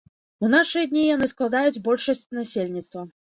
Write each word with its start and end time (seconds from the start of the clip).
У 0.45 0.47
нашы 0.53 0.81
дні 0.93 1.03
яны 1.15 1.27
складаюць 1.33 1.83
большасць 1.89 2.27
насельніцтва. 2.39 3.07